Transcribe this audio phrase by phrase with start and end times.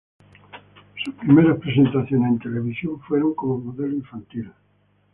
[1.05, 4.51] Sus primeras presentaciones en televisión fueron como modelo infantil.